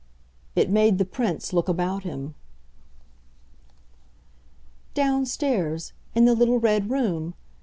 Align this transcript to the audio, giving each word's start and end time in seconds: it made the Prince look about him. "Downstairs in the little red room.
it 0.55 0.67
made 0.71 0.97
the 0.97 1.05
Prince 1.05 1.53
look 1.53 1.69
about 1.69 2.01
him. 2.01 2.33
"Downstairs 4.95 5.93
in 6.15 6.25
the 6.25 6.33
little 6.33 6.57
red 6.59 6.89
room. 6.89 7.35